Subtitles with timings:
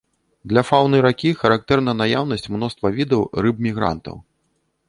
[0.51, 4.15] Для фаўны ракі характэрна наяўнасць мноства відаў рыб-мігрантаў.